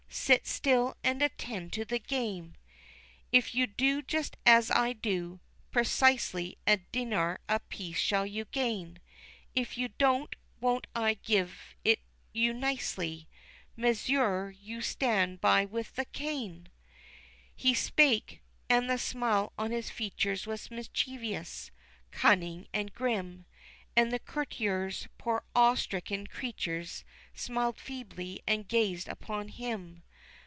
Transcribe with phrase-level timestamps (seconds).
[0.13, 2.53] sit still and attend to the game.
[3.31, 5.39] "If you do just as I do,
[5.71, 8.99] precisely, a dînâr apiece shall ye gain,
[9.55, 12.01] If you don't, won't I give it
[12.33, 13.29] you nicely
[13.77, 16.67] Mesrour you stand by with the cane!"
[17.55, 21.71] He spake: and the smile on his features was mischievous,
[22.11, 23.45] cunning and grim,
[23.93, 30.03] And the courtiers, poor awe stricken creatures, smiled feebly and gazed upon him.